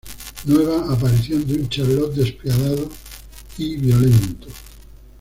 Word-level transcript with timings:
Nueva 0.45 0.91
aparición 0.91 1.45
de 1.45 1.53
un 1.61 1.69
Charlot 1.69 2.15
despiadado 2.15 2.89
y 3.59 3.75
violento. 3.77 4.47